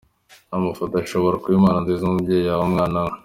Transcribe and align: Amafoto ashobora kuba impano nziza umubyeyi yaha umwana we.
Amafoto 0.57 0.93
ashobora 1.03 1.39
kuba 1.41 1.55
impano 1.59 1.79
nziza 1.81 2.03
umubyeyi 2.05 2.45
yaha 2.47 2.63
umwana 2.67 2.97
we. 3.05 3.11